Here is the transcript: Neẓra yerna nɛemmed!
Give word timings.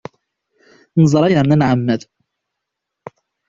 Neẓra 0.99 1.27
yerna 1.33 1.55
nɛemmed! 1.57 2.01